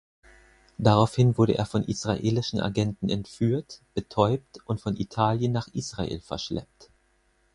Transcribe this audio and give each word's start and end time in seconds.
Daraufhin 0.79 1.37
wurde 1.37 1.53
er 1.59 1.67
von 1.67 1.83
israelischen 1.83 2.59
Agenten 2.59 3.07
entführt, 3.07 3.83
betäubt 3.93 4.57
und 4.65 4.81
von 4.81 4.97
Italien 4.97 5.51
nach 5.51 5.67
Israel 5.67 6.19
verschleppt. 6.21 6.89